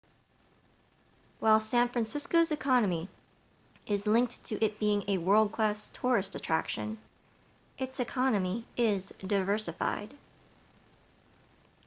[1.37, 3.07] while san francisco's economy
[3.85, 6.97] is linked to it being a world-class tourist attraction
[7.77, 10.11] its economy is diversified